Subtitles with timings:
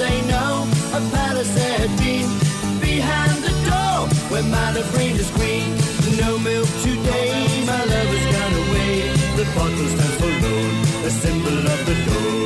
[0.00, 0.46] say no.
[0.98, 2.28] A palace had been
[2.80, 3.96] behind the door
[4.30, 5.70] where my brain is green.
[6.22, 7.32] No milk today,
[7.72, 8.94] my lover's gone away.
[9.38, 10.72] The bottle stands for loan,
[11.08, 12.39] a symbol of the door.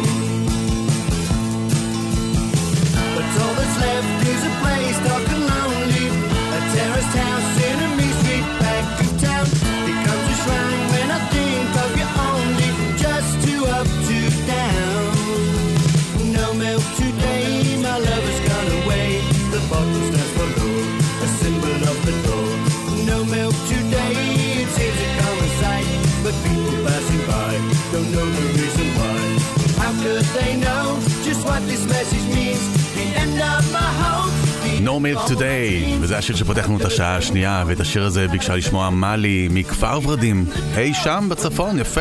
[35.05, 39.49] Perform It Today, וזה השיר שפותחנו את השעה השנייה, ואת השיר הזה ביקשה לשמוע מאלי
[39.51, 40.45] מכפר ורדים,
[40.75, 42.01] היי hey, שם בצפון, יפה,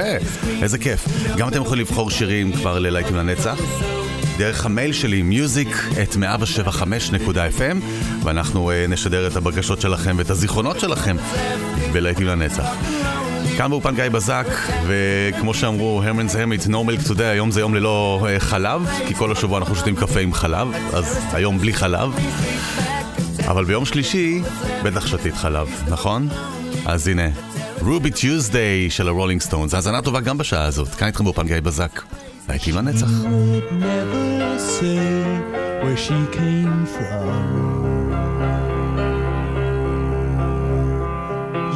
[0.61, 1.07] איזה כיף.
[1.37, 3.59] גם אתם יכולים לבחור שירים כבר ללהיטים לנצח.
[4.37, 7.77] דרך המייל שלי, music את 175.fm,
[8.23, 11.15] ואנחנו אה, נשדר את הבקשות שלכם ואת הזיכרונות שלכם
[11.93, 12.67] בלהיטים לנצח.
[13.57, 14.47] כאן באופן גיא בזק,
[14.87, 19.31] וכמו שאמרו, הרמנס הרמיט, no milk today, היום זה יום ללא אה, חלב, כי כל
[19.31, 22.09] השבוע אנחנו שותים קפה עם חלב, אז היום בלי חלב.
[23.47, 24.41] אבל ביום שלישי
[24.83, 26.27] בטח שתית חלב, נכון?
[26.85, 27.27] אז הנה,
[27.81, 30.95] רובי טיוזדיי של הרולינג סטונס, האזנה טובה גם בשעה הזאת.
[30.95, 32.01] כאן איתכם באופן גיא בזק.
[32.49, 33.07] להיטים עם הנצח.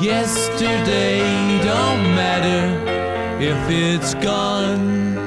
[0.02, 1.20] Yesterday
[1.70, 2.64] don't matter
[3.50, 5.27] if it's gone.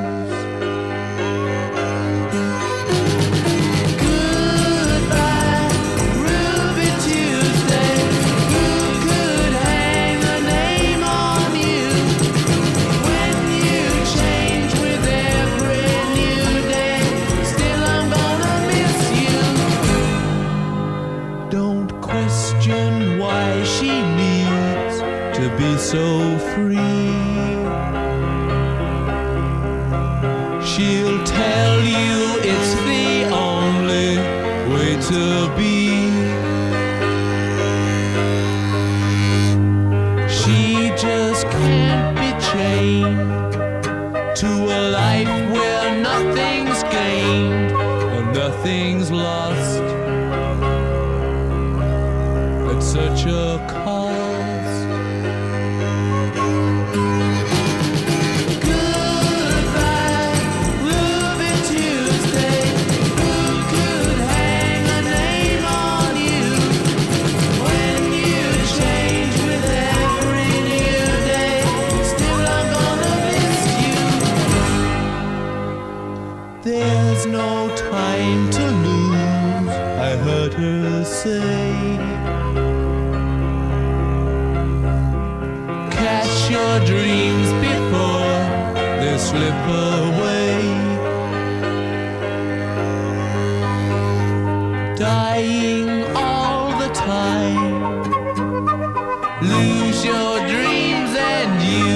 [99.51, 101.95] Lose your dreams and you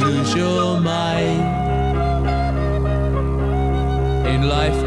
[0.00, 1.44] lose your mind.
[4.26, 4.85] In life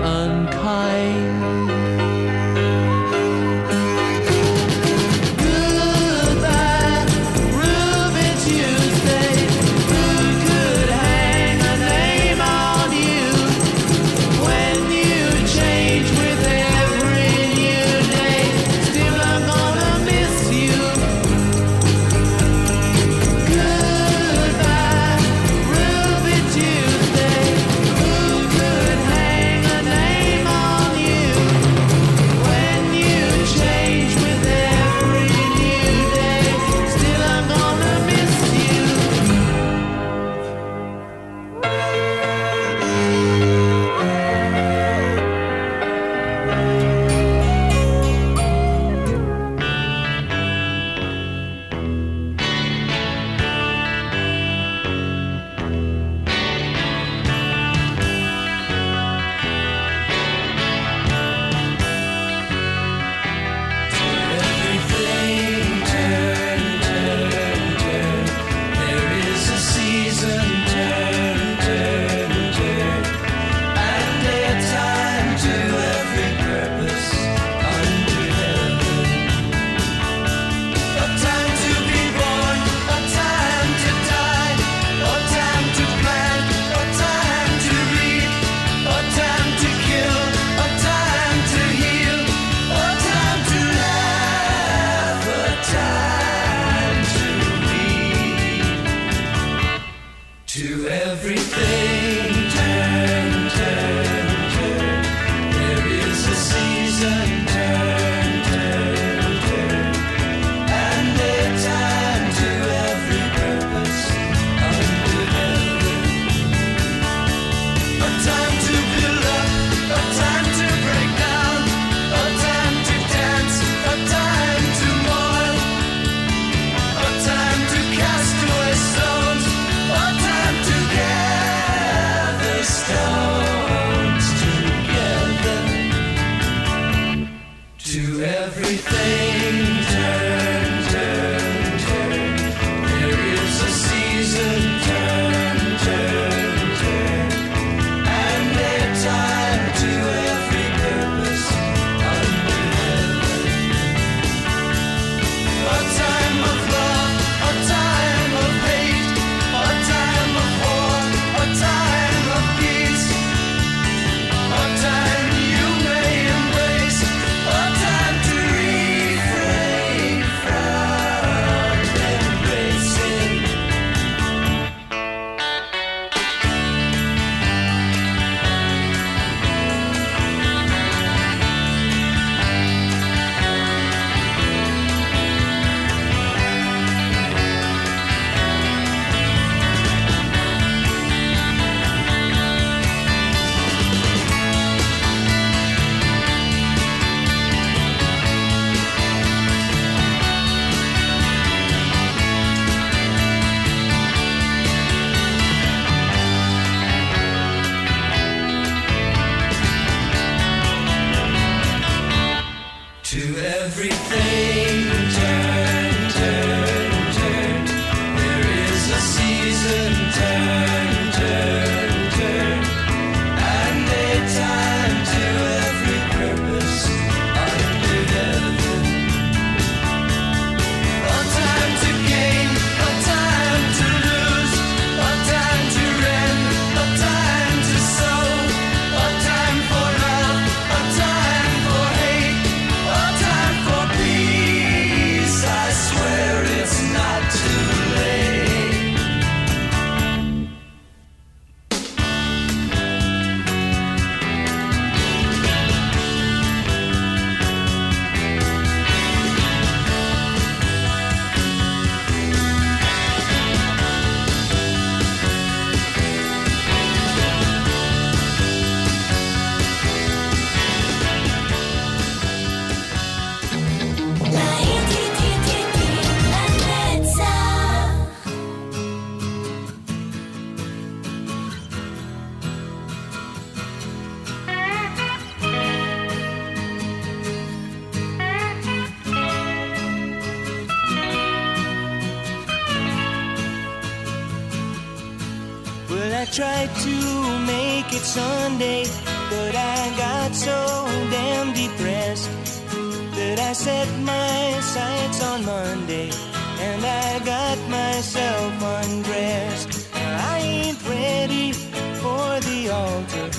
[303.49, 306.11] I set my sights on Monday
[306.59, 309.89] and I got myself undressed.
[309.95, 313.29] I ain't ready for the altar,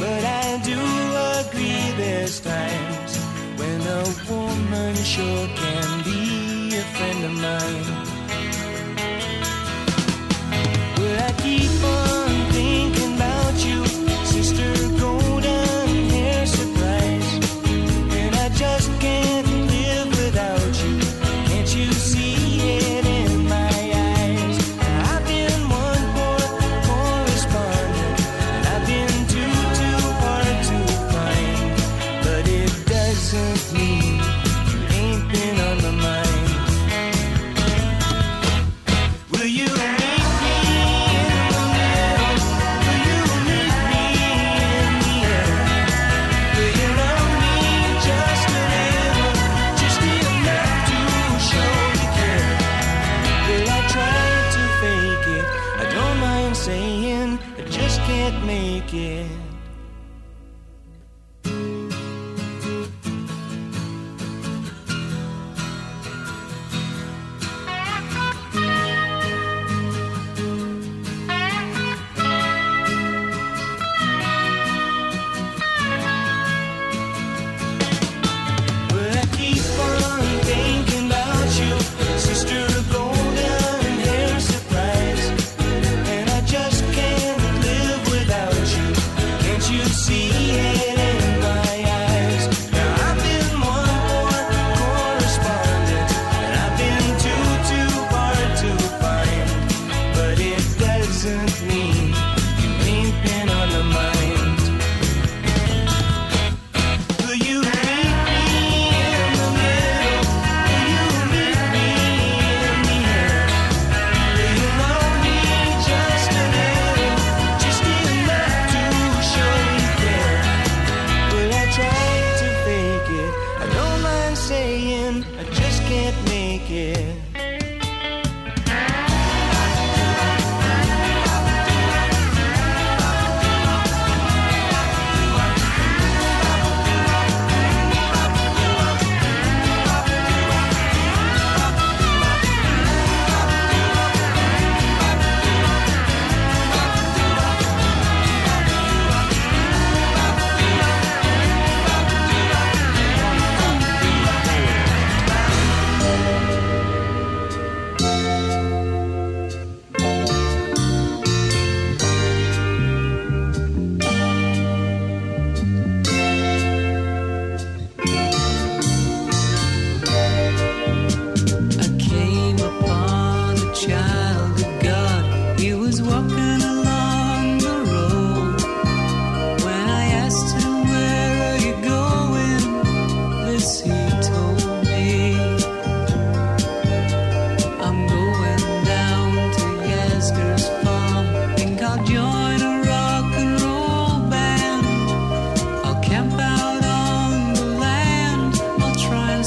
[0.00, 0.80] but I do
[1.42, 3.18] agree there's times
[3.58, 7.88] when a woman sure can be a friend of mine.
[10.96, 14.07] Will I keep on thinking about you?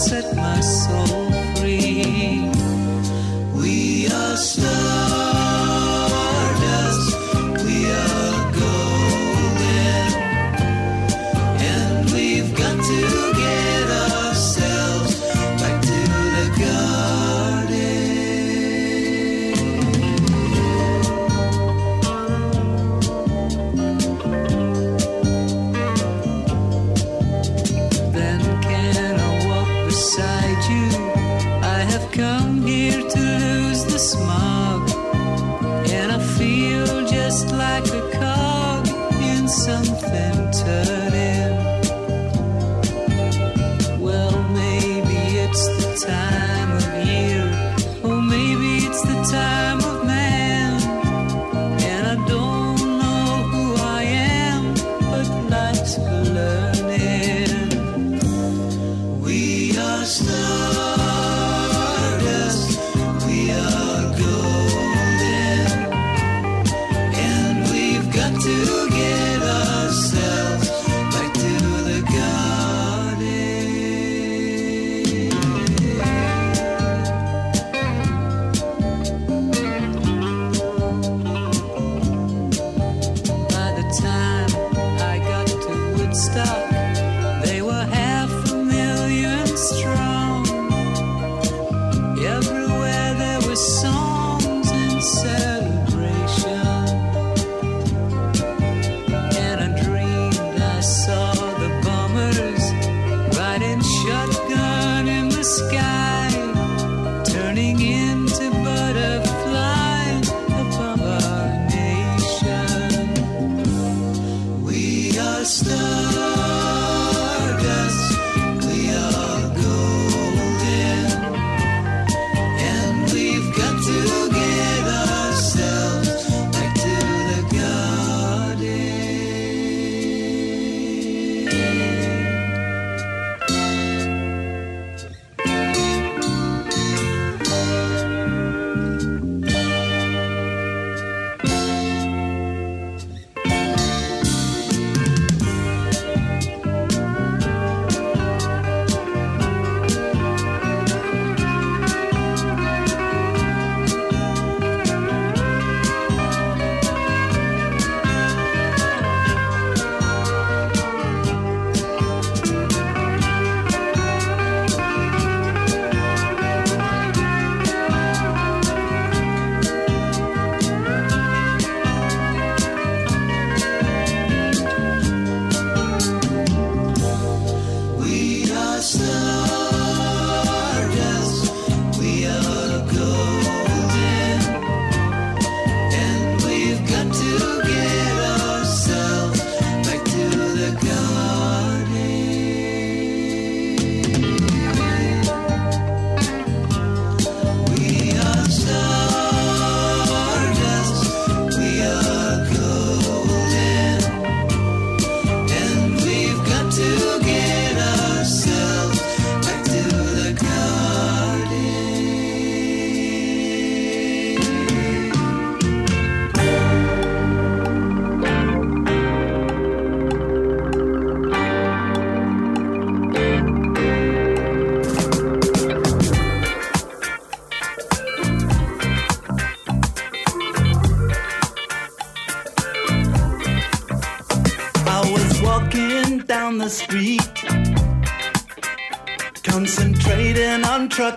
[0.10, 2.50] set my soul free.
[3.54, 4.81] We are still.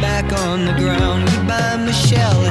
[0.00, 1.28] back on the ground.
[1.30, 2.45] Goodbye, Michelle.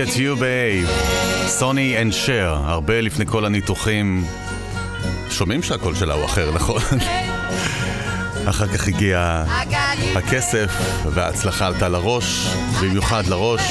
[0.00, 0.90] I get you babe,
[1.46, 4.24] סוני אנד שר, הרבה לפני כל הניתוחים.
[5.30, 6.82] שומעים שהקול שלה הוא אחר, נכון?
[8.50, 9.44] אחר כך הגיע
[10.16, 10.70] הכסף,
[11.04, 12.46] וההצלחה עלתה לראש,
[12.82, 13.62] במיוחד לראש,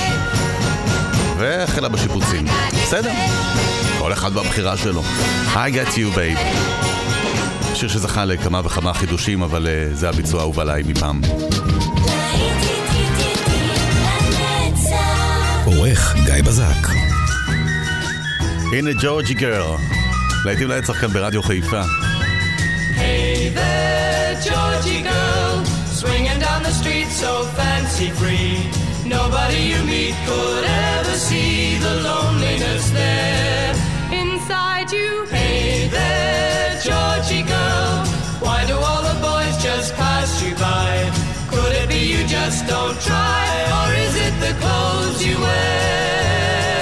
[1.38, 2.46] והחלה בשיפוצים.
[2.84, 3.12] בסדר,
[4.00, 5.04] כל אחד בבחירה שלו.
[5.54, 6.40] I get you babe.
[7.76, 11.22] שיר שזכה לכמה וכמה חידושים, אבל uh, זה הביצוע האהוב עליי מפעם.
[15.89, 16.89] עורך גיא בזק.
[18.73, 19.77] הנה ג'ורג'י גרל,
[20.45, 21.83] להיטים לנצח כאן ברדיו חיפה.
[22.97, 25.55] Hey there, Georgie girl,
[26.01, 28.55] swinging down the street so fancy free.
[29.17, 31.55] Nobody you meet could ever see
[31.87, 33.73] the loneliness there
[34.23, 35.11] inside you.
[35.37, 37.95] Hey there, Georgie girl,
[38.45, 40.18] why do all the boys just pass
[42.42, 43.48] Just don't try,
[43.78, 46.74] or is it the clothes you wear?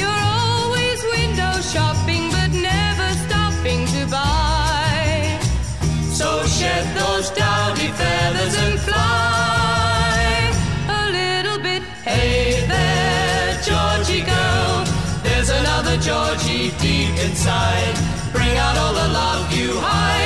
[0.00, 5.38] You're always window shopping, but never stopping to buy.
[6.18, 6.28] So
[6.58, 10.52] shed those dowdy feathers and fly
[11.00, 14.74] A little bit, Hey there, Georgie girl.
[15.26, 17.94] There's another Georgie deep inside.
[18.36, 20.19] Bring out all the love you hide,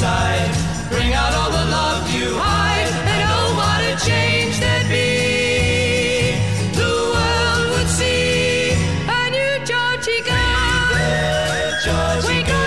[0.00, 0.48] inside.
[0.88, 6.32] Bring out all the love you hide, and oh, what a change there'd be.
[6.72, 8.72] The world would see
[9.18, 10.96] a new Georgie girl.
[12.26, 12.59] Wake up,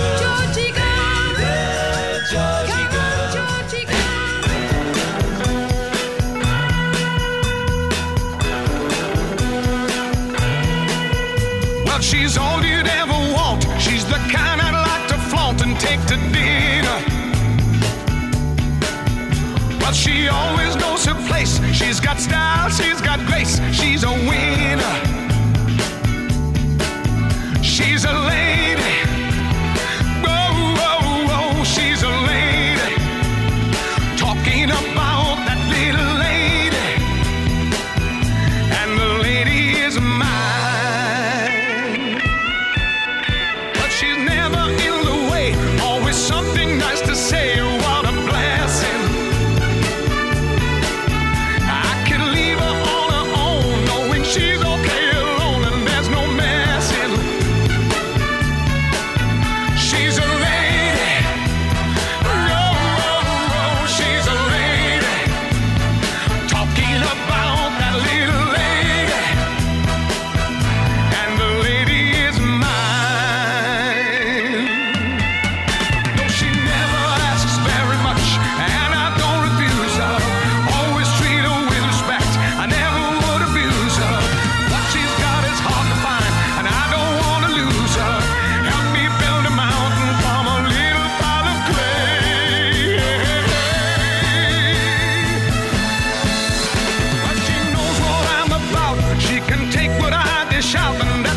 [19.94, 21.60] But she always knows her place.
[21.72, 23.62] She's got style, she's got grace.
[23.72, 25.13] She's a winner.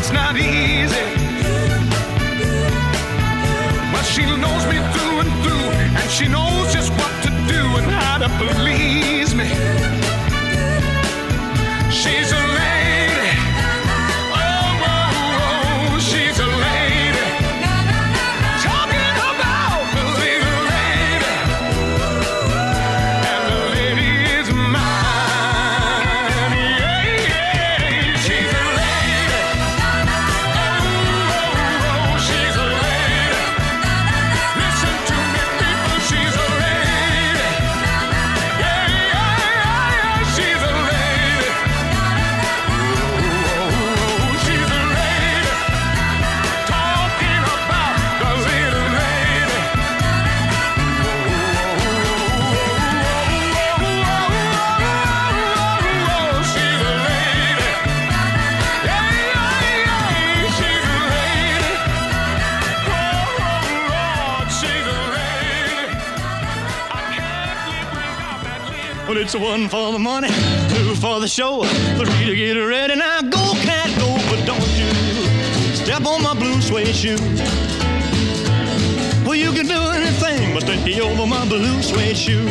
[0.07, 1.03] That's not easy.
[3.91, 5.67] But she knows me through and through,
[5.99, 9.47] and she knows just what to do and how to please me.
[11.91, 12.46] She's a
[69.27, 70.29] it's one for the money,
[70.69, 71.61] two for the show,
[71.97, 72.95] three to get ready.
[72.95, 74.87] Now go, cat, go, but don't you
[75.75, 77.17] step on my blue suede shoe.
[79.25, 82.45] Well, you can do anything but take over my blue suede shoe.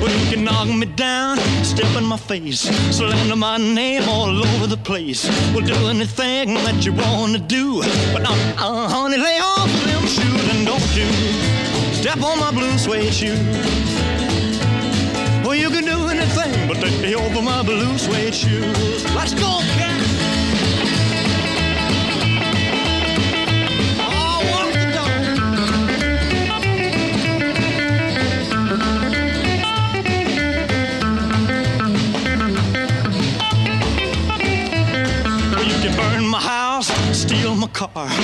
[0.00, 2.60] Well, you can knock me down, step in my face,
[2.96, 5.28] slander my name all over the place.
[5.52, 7.80] Well, do anything that you wanna do,
[8.12, 11.08] but uh, uh, honey, lay off them shoes and don't you
[11.94, 13.93] step on my blue suede shoe.
[16.66, 19.04] But take me over my blue suede shoes.
[19.14, 20.00] Let's go, cat.
[24.00, 24.44] Oh,
[37.72, 38.23] car,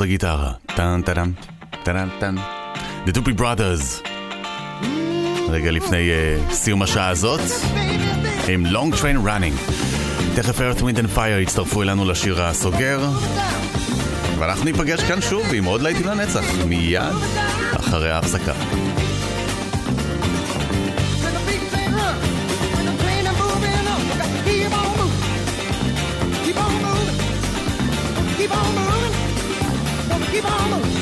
[0.00, 0.52] וקחו את הגיטרה.
[0.66, 1.32] טן טדם,
[1.82, 2.34] טדן טן.
[3.06, 4.08] The Doopy Brothers.
[5.48, 7.40] רגע לפני uh, סיום השעה הזאת,
[8.48, 9.72] עם Long Train Running.
[10.36, 13.08] תכף Earth, Wind and Fire יצטרפו אלינו לשיר הסוגר.
[14.38, 17.14] ואנחנו ניפגש כאן שוב עם עוד להיטים לנצח, מיד
[17.76, 18.52] אחרי ההפסקה.
[30.40, 30.99] 沙漏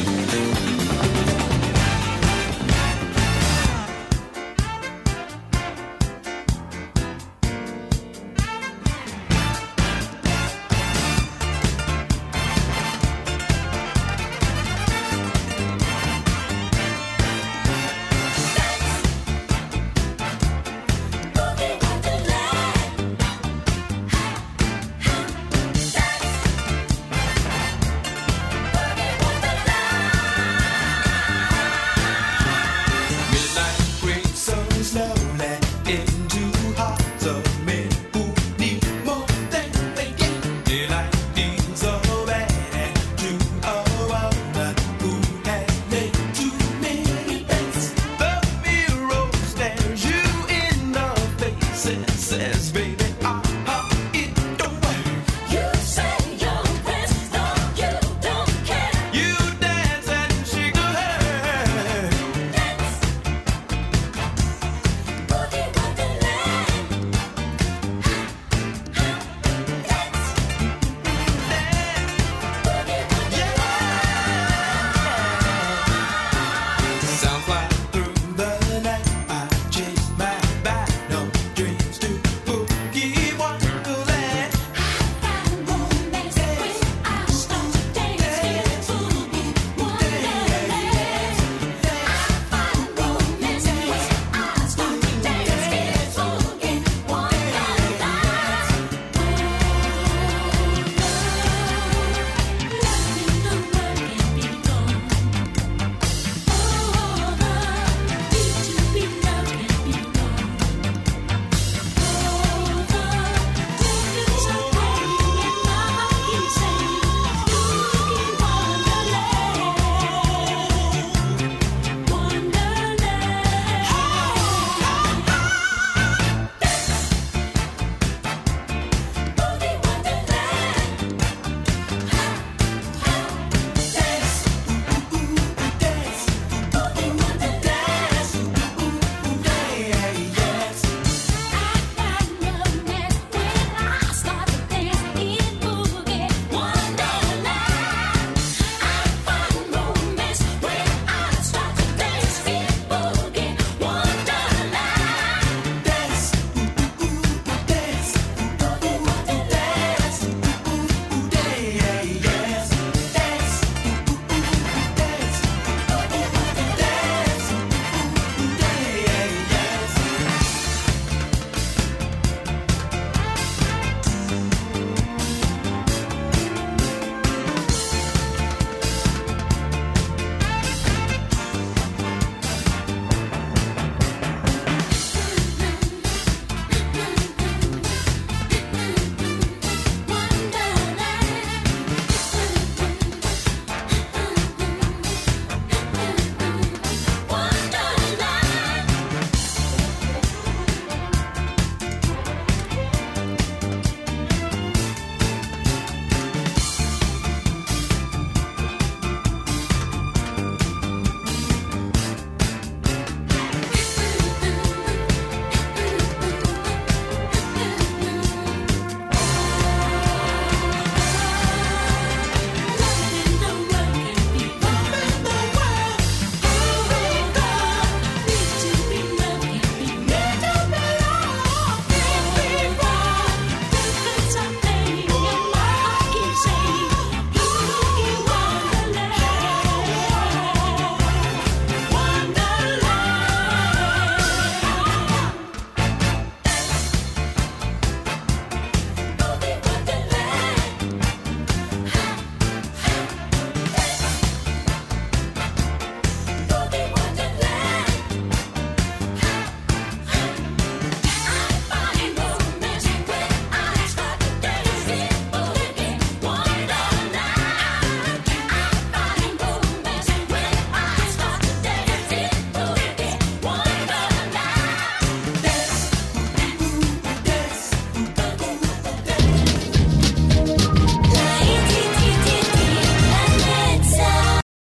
[77.19, 77.68] SoundCloud.